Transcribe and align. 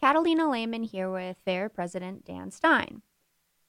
Catalina 0.00 0.48
Lehman 0.48 0.84
here 0.84 1.10
with 1.10 1.36
FAIR 1.44 1.68
President 1.68 2.24
Dan 2.24 2.52
Stein. 2.52 3.02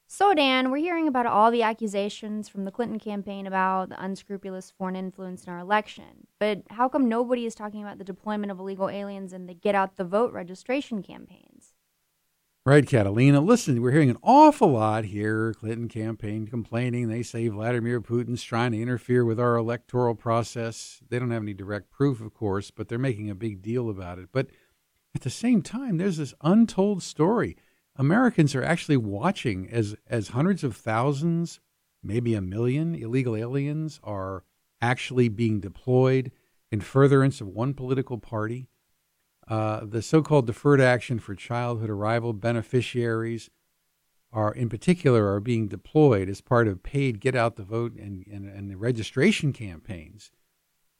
So, 0.06 0.32
Dan, 0.32 0.70
we're 0.70 0.78
hearing 0.78 1.08
about 1.08 1.26
all 1.26 1.50
the 1.50 1.62
accusations 1.62 2.48
from 2.48 2.64
the 2.64 2.70
Clinton 2.70 2.98
campaign 2.98 3.46
about 3.46 3.88
the 3.88 4.02
unscrupulous 4.02 4.70
foreign 4.70 4.96
influence 4.96 5.44
in 5.44 5.52
our 5.52 5.58
election. 5.58 6.26
But 6.38 6.62
how 6.70 6.88
come 6.88 7.08
nobody 7.08 7.46
is 7.46 7.54
talking 7.54 7.82
about 7.82 7.98
the 7.98 8.04
deployment 8.04 8.50
of 8.52 8.60
illegal 8.60 8.88
aliens 8.88 9.32
in 9.32 9.46
the 9.46 9.54
Get 9.54 9.74
Out 9.74 9.96
the 9.96 10.04
Vote 10.04 10.32
registration 10.32 11.02
campaigns? 11.02 11.74
Right, 12.66 12.86
Catalina. 12.86 13.40
Listen, 13.40 13.80
we're 13.80 13.90
hearing 13.90 14.10
an 14.10 14.18
awful 14.22 14.72
lot 14.72 15.06
here. 15.06 15.54
Clinton 15.54 15.88
campaign 15.88 16.46
complaining. 16.46 17.08
They 17.08 17.22
say 17.22 17.48
Vladimir 17.48 18.00
Putin's 18.00 18.42
trying 18.42 18.72
to 18.72 18.82
interfere 18.82 19.24
with 19.24 19.40
our 19.40 19.56
electoral 19.56 20.14
process. 20.14 21.00
They 21.08 21.18
don't 21.18 21.30
have 21.30 21.42
any 21.42 21.54
direct 21.54 21.90
proof, 21.90 22.20
of 22.20 22.34
course, 22.34 22.70
but 22.70 22.88
they're 22.88 22.98
making 22.98 23.30
a 23.30 23.34
big 23.34 23.62
deal 23.62 23.88
about 23.88 24.18
it. 24.18 24.28
But 24.30 24.48
at 25.14 25.22
the 25.22 25.30
same 25.30 25.62
time, 25.62 25.96
there's 25.96 26.18
this 26.18 26.34
untold 26.42 27.02
story. 27.02 27.56
Americans 27.96 28.54
are 28.54 28.64
actually 28.64 28.96
watching 28.96 29.68
as 29.70 29.96
as 30.06 30.28
hundreds 30.28 30.64
of 30.64 30.76
thousands, 30.76 31.60
maybe 32.02 32.34
a 32.34 32.40
million 32.40 32.94
illegal 32.94 33.36
aliens 33.36 34.00
are 34.02 34.44
actually 34.80 35.28
being 35.28 35.60
deployed 35.60 36.32
in 36.70 36.80
furtherance 36.80 37.40
of 37.40 37.48
one 37.48 37.74
political 37.74 38.18
party. 38.18 38.68
Uh, 39.48 39.84
the 39.84 40.00
so-called 40.00 40.46
deferred 40.46 40.80
action 40.80 41.18
for 41.18 41.34
childhood 41.34 41.90
arrival 41.90 42.32
beneficiaries 42.32 43.50
are, 44.32 44.52
in 44.52 44.68
particular, 44.68 45.32
are 45.32 45.40
being 45.40 45.66
deployed 45.66 46.28
as 46.28 46.40
part 46.40 46.68
of 46.68 46.84
paid 46.84 47.20
get 47.20 47.34
out 47.34 47.56
the 47.56 47.64
vote 47.64 47.92
and, 47.96 48.24
and, 48.28 48.48
and 48.48 48.70
the 48.70 48.76
registration 48.76 49.52
campaigns 49.52 50.30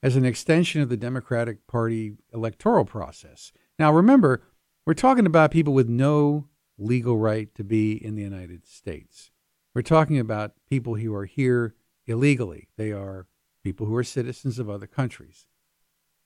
as 0.03 0.15
an 0.15 0.25
extension 0.25 0.81
of 0.81 0.89
the 0.89 0.97
Democratic 0.97 1.65
Party 1.65 2.13
electoral 2.33 2.83
process. 2.83 3.53
Now, 3.81 3.91
remember, 3.91 4.43
we're 4.85 4.93
talking 4.93 5.25
about 5.25 5.49
people 5.49 5.73
with 5.73 5.89
no 5.89 6.47
legal 6.77 7.17
right 7.17 7.51
to 7.55 7.63
be 7.63 7.93
in 7.93 8.13
the 8.13 8.21
United 8.21 8.67
States. 8.67 9.31
We're 9.73 9.81
talking 9.81 10.19
about 10.19 10.53
people 10.69 10.97
who 10.97 11.15
are 11.15 11.25
here 11.25 11.73
illegally. 12.05 12.67
They 12.77 12.91
are 12.91 13.25
people 13.63 13.87
who 13.87 13.95
are 13.95 14.03
citizens 14.03 14.59
of 14.59 14.69
other 14.69 14.85
countries. 14.85 15.47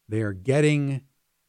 They 0.09 0.22
are 0.22 0.34
getting 0.34 1.03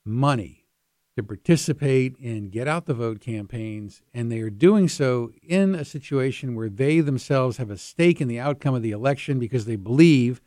money 0.05 0.69
to 1.17 1.25
participate 1.25 2.17
in 2.19 2.51
get 2.51 2.69
out 2.69 2.87
the 2.87 2.95
vote 2.95 3.19
campaigns, 3.19 4.01
and 4.15 4.31
they 4.31 4.39
are 4.43 4.49
doing 4.49 4.89
so 4.89 5.33
in 5.43 5.75
a 5.75 5.85
situation 5.85 6.55
where 6.55 6.69
they 6.69 7.01
themselves 7.01 7.57
have 7.57 7.69
a 7.69 7.77
stake 7.77 8.21
in 8.21 8.29
the 8.29 8.39
outcome 8.39 8.77
of 8.77 8.83
the 8.83 8.93
election 8.93 9.41
because 9.41 9.65
they 9.65 9.75
believe 9.75 10.41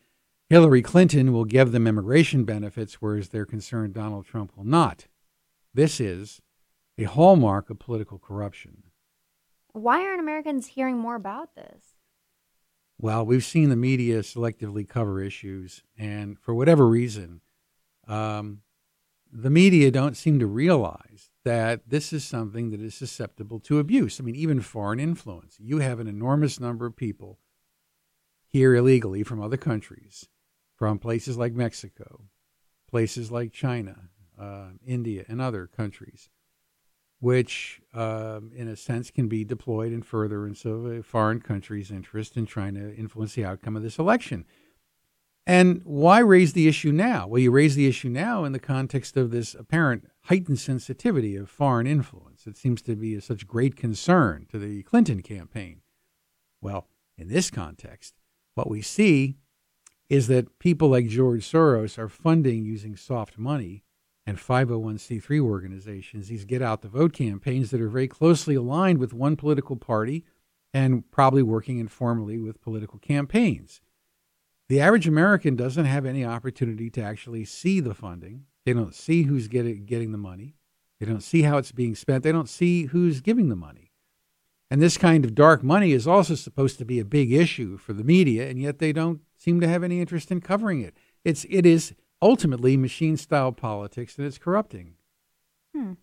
Hillary 0.47 0.81
Clinton 0.81 1.33
will 1.33 1.43
give 1.43 1.73
them 1.73 1.85
immigration 1.85 2.45
benefits, 2.45 3.01
whereas 3.01 3.27
they're 3.27 3.45
concerned 3.45 3.93
Donald 3.93 4.25
Trump 4.25 4.55
will 4.55 4.63
not. 4.63 5.07
This 5.73 5.99
is 5.99 6.41
a 6.97 7.03
hallmark 7.03 7.69
of 7.69 7.79
political 7.79 8.19
corruption. 8.19 8.83
Why 9.71 10.01
aren't 10.01 10.19
Americans 10.19 10.67
hearing 10.67 10.97
more 10.97 11.15
about 11.15 11.55
this? 11.55 11.95
Well, 12.97 13.25
we've 13.25 13.45
seen 13.45 13.69
the 13.69 13.75
media 13.75 14.19
selectively 14.19 14.87
cover 14.87 15.21
issues, 15.21 15.83
and 15.97 16.37
for 16.37 16.53
whatever 16.53 16.85
reason, 16.85 17.41
um, 18.07 18.61
the 19.31 19.49
media 19.49 19.91
don't 19.91 20.17
seem 20.17 20.39
to 20.39 20.47
realize 20.47 21.29
that 21.45 21.87
this 21.87 22.11
is 22.11 22.25
something 22.25 22.71
that 22.71 22.81
is 22.81 22.95
susceptible 22.95 23.59
to 23.61 23.79
abuse. 23.79 24.19
I 24.19 24.23
mean, 24.23 24.35
even 24.35 24.59
foreign 24.59 24.99
influence. 24.99 25.57
You 25.59 25.79
have 25.79 25.99
an 25.99 26.07
enormous 26.07 26.59
number 26.59 26.85
of 26.85 26.97
people 26.97 27.39
here 28.47 28.75
illegally 28.75 29.23
from 29.23 29.41
other 29.41 29.55
countries, 29.55 30.27
from 30.75 30.99
places 30.99 31.37
like 31.37 31.53
Mexico, 31.53 32.25
places 32.89 33.31
like 33.31 33.53
China, 33.53 34.09
uh, 34.39 34.69
India, 34.85 35.25
and 35.27 35.41
other 35.41 35.67
countries, 35.67 36.29
which, 37.19 37.81
um, 37.93 38.51
in 38.55 38.67
a 38.67 38.75
sense, 38.75 39.11
can 39.11 39.27
be 39.27 39.43
deployed 39.43 39.91
in 39.91 40.01
furtherance 40.01 40.65
of 40.65 40.85
a 40.85 41.03
foreign 41.03 41.41
country's 41.41 41.91
interest 41.91 42.37
in 42.37 42.45
trying 42.45 42.75
to 42.75 42.95
influence 42.95 43.35
the 43.35 43.45
outcome 43.45 43.75
of 43.75 43.83
this 43.83 43.99
election. 43.99 44.45
And 45.45 45.81
why 45.83 46.19
raise 46.19 46.53
the 46.53 46.67
issue 46.67 46.91
now? 46.91 47.27
Well, 47.27 47.41
you 47.41 47.49
raise 47.49 47.75
the 47.75 47.87
issue 47.87 48.09
now 48.09 48.43
in 48.43 48.51
the 48.51 48.59
context 48.59 49.17
of 49.17 49.31
this 49.31 49.55
apparent 49.55 50.07
heightened 50.25 50.59
sensitivity 50.59 51.35
of 51.35 51.49
foreign 51.49 51.87
influence. 51.87 52.45
It 52.45 52.55
seems 52.55 52.83
to 52.83 52.95
be 52.95 53.15
of 53.15 53.23
such 53.23 53.47
great 53.47 53.75
concern 53.75 54.45
to 54.51 54.59
the 54.59 54.83
Clinton 54.83 55.23
campaign. 55.23 55.81
Well, 56.61 56.87
in 57.17 57.29
this 57.29 57.49
context, 57.49 58.13
what 58.53 58.69
we 58.69 58.81
see 58.81 59.37
is 60.07 60.27
that 60.27 60.59
people 60.59 60.89
like 60.89 61.07
George 61.07 61.49
Soros 61.49 61.97
are 61.97 62.09
funding 62.09 62.63
using 62.63 62.95
soft 62.95 63.37
money 63.37 63.83
and 64.29 64.37
501c3 64.37 65.41
organizations, 65.41 66.27
these 66.27 66.45
get 66.45 66.61
out 66.61 66.83
the 66.83 66.87
vote 66.87 67.13
campaigns 67.13 67.71
that 67.71 67.81
are 67.81 67.89
very 67.89 68.07
closely 68.07 68.53
aligned 68.53 68.99
with 68.99 69.11
one 69.11 69.35
political 69.35 69.75
party 69.75 70.23
and 70.71 71.09
probably 71.09 71.41
working 71.41 71.79
informally 71.79 72.37
with 72.37 72.61
political 72.61 72.99
campaigns. 72.99 73.81
The 74.67 74.79
average 74.79 75.07
American 75.07 75.55
doesn't 75.55 75.85
have 75.85 76.05
any 76.05 76.23
opportunity 76.23 76.91
to 76.91 77.01
actually 77.01 77.43
see 77.43 77.79
the 77.79 77.95
funding. 77.95 78.45
They 78.65 78.73
don't 78.73 78.93
see 78.93 79.23
who's 79.23 79.47
getting, 79.47 80.11
the 80.11 80.17
money. 80.17 80.55
They 80.99 81.07
don't 81.07 81.23
see 81.23 81.41
how 81.41 81.57
it's 81.57 81.71
being 81.71 81.95
spent. 81.95 82.23
They 82.23 82.31
don't 82.31 82.49
see 82.49 82.83
who's 82.83 83.21
giving 83.21 83.49
the 83.49 83.55
money. 83.55 83.93
And 84.69 84.79
this 84.79 84.97
kind 84.97 85.25
of 85.25 85.33
dark 85.33 85.63
money 85.63 85.91
is 85.91 86.05
also 86.05 86.35
supposed 86.35 86.77
to 86.77 86.85
be 86.85 86.99
a 86.99 87.05
big 87.05 87.31
issue 87.31 87.77
for 87.77 87.93
the 87.93 88.03
media, 88.03 88.47
and 88.47 88.59
yet 88.59 88.77
they 88.77 88.93
don't 88.93 89.21
seem 89.39 89.59
to 89.61 89.67
have 89.67 89.83
any 89.83 89.99
interest 89.99 90.29
in 90.29 90.39
covering 90.39 90.81
it. 90.81 90.95
It's 91.25 91.47
it 91.49 91.65
is 91.65 91.95
ultimately 92.21 92.77
machine 92.77 93.17
style 93.17 93.51
politics 93.51 94.17
and 94.17 94.27
it's 94.27 94.37
corrupting. 94.37 94.93
Hmm. 95.75 95.93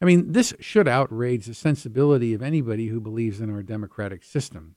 I 0.00 0.04
mean, 0.04 0.32
this 0.32 0.54
should 0.60 0.88
outrage 0.88 1.46
the 1.46 1.54
sensibility 1.54 2.34
of 2.34 2.42
anybody 2.42 2.88
who 2.88 3.00
believes 3.00 3.40
in 3.40 3.50
our 3.50 3.62
democratic 3.62 4.22
system. 4.22 4.76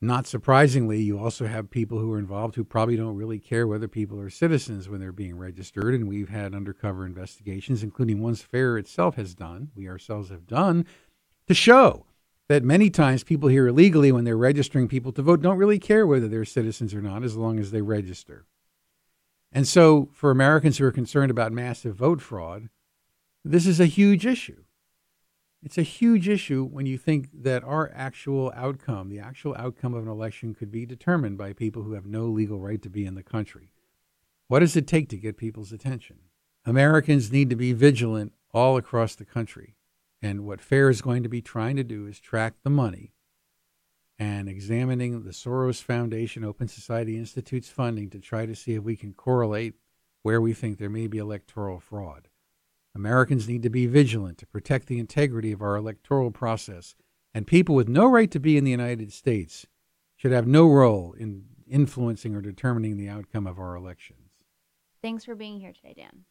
Not 0.00 0.28
surprisingly, 0.28 1.02
you 1.02 1.18
also 1.18 1.46
have 1.46 1.70
people 1.70 1.98
who 1.98 2.12
are 2.12 2.20
involved 2.20 2.54
who 2.54 2.62
probably 2.62 2.96
don't 2.96 3.16
really 3.16 3.40
care 3.40 3.66
whether 3.66 3.88
people 3.88 4.20
are 4.20 4.30
citizens 4.30 4.88
when 4.88 5.00
they're 5.00 5.10
being 5.10 5.36
registered. 5.36 5.92
And 5.92 6.08
we've 6.08 6.28
had 6.28 6.54
undercover 6.54 7.04
investigations, 7.04 7.82
including 7.82 8.20
ones 8.20 8.40
FAIR 8.40 8.78
itself 8.78 9.16
has 9.16 9.34
done, 9.34 9.70
we 9.74 9.88
ourselves 9.88 10.30
have 10.30 10.46
done, 10.46 10.86
to 11.48 11.54
show 11.54 12.06
that 12.48 12.62
many 12.62 12.90
times 12.90 13.24
people 13.24 13.48
here 13.48 13.66
illegally, 13.66 14.12
when 14.12 14.24
they're 14.24 14.36
registering 14.36 14.86
people 14.86 15.12
to 15.12 15.22
vote, 15.22 15.42
don't 15.42 15.58
really 15.58 15.80
care 15.80 16.06
whether 16.06 16.28
they're 16.28 16.44
citizens 16.44 16.94
or 16.94 17.02
not 17.02 17.24
as 17.24 17.36
long 17.36 17.58
as 17.58 17.72
they 17.72 17.82
register. 17.82 18.46
And 19.50 19.66
so, 19.66 20.10
for 20.12 20.30
Americans 20.30 20.78
who 20.78 20.84
are 20.84 20.92
concerned 20.92 21.30
about 21.30 21.52
massive 21.52 21.96
vote 21.96 22.20
fraud, 22.20 22.68
this 23.44 23.66
is 23.66 23.80
a 23.80 23.86
huge 23.86 24.26
issue. 24.26 24.64
It's 25.62 25.78
a 25.78 25.82
huge 25.82 26.28
issue 26.28 26.64
when 26.64 26.86
you 26.86 26.98
think 26.98 27.30
that 27.32 27.64
our 27.64 27.90
actual 27.94 28.52
outcome, 28.54 29.08
the 29.08 29.18
actual 29.18 29.56
outcome 29.56 29.94
of 29.94 30.04
an 30.04 30.08
election, 30.08 30.54
could 30.54 30.70
be 30.70 30.86
determined 30.86 31.38
by 31.38 31.52
people 31.52 31.82
who 31.82 31.94
have 31.94 32.06
no 32.06 32.26
legal 32.26 32.60
right 32.60 32.80
to 32.82 32.90
be 32.90 33.04
in 33.04 33.14
the 33.14 33.22
country. 33.22 33.70
What 34.46 34.60
does 34.60 34.76
it 34.76 34.86
take 34.86 35.08
to 35.08 35.16
get 35.16 35.36
people's 35.36 35.72
attention? 35.72 36.18
Americans 36.64 37.32
need 37.32 37.50
to 37.50 37.56
be 37.56 37.72
vigilant 37.72 38.32
all 38.52 38.76
across 38.76 39.14
the 39.14 39.24
country. 39.24 39.76
And 40.22 40.44
what 40.44 40.60
FAIR 40.60 40.90
is 40.90 41.02
going 41.02 41.22
to 41.22 41.28
be 41.28 41.40
trying 41.40 41.76
to 41.76 41.84
do 41.84 42.06
is 42.06 42.20
track 42.20 42.54
the 42.62 42.70
money 42.70 43.12
and 44.18 44.48
examining 44.48 45.22
the 45.22 45.30
Soros 45.30 45.82
Foundation 45.82 46.44
Open 46.44 46.68
Society 46.68 47.16
Institute's 47.16 47.68
funding 47.68 48.10
to 48.10 48.18
try 48.18 48.46
to 48.46 48.54
see 48.54 48.74
if 48.74 48.82
we 48.82 48.96
can 48.96 49.12
correlate 49.12 49.74
where 50.22 50.40
we 50.40 50.52
think 50.52 50.78
there 50.78 50.90
may 50.90 51.06
be 51.06 51.18
electoral 51.18 51.78
fraud. 51.78 52.28
Americans 52.94 53.46
need 53.46 53.62
to 53.62 53.70
be 53.70 53.86
vigilant 53.86 54.38
to 54.38 54.46
protect 54.46 54.86
the 54.88 54.98
integrity 54.98 55.52
of 55.52 55.62
our 55.62 55.76
electoral 55.76 56.32
process, 56.32 56.96
and 57.32 57.46
people 57.46 57.74
with 57.74 57.88
no 57.88 58.06
right 58.06 58.30
to 58.30 58.40
be 58.40 58.56
in 58.56 58.64
the 58.64 58.70
United 58.70 59.12
States 59.12 59.66
should 60.16 60.32
have 60.32 60.46
no 60.46 60.68
role 60.68 61.12
in 61.12 61.44
influencing 61.68 62.34
or 62.34 62.40
determining 62.40 62.96
the 62.96 63.08
outcome 63.08 63.46
of 63.46 63.58
our 63.58 63.76
elections. 63.76 64.32
Thanks 65.00 65.24
for 65.24 65.36
being 65.36 65.60
here 65.60 65.72
today, 65.72 65.94
Dan. 65.96 66.24